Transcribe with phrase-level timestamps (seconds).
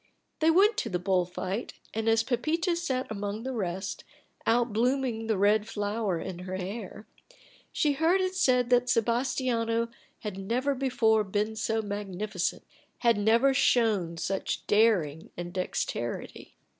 [0.39, 4.03] They went to the bull fight; and, as Pepita sat among the rest,
[4.47, 7.05] out blooming the red flower in her hair,
[7.71, 9.89] she heard it said that Sebastiano
[10.21, 12.65] had never before been so magnificent,
[13.01, 16.55] had never shown such daring and dexterity.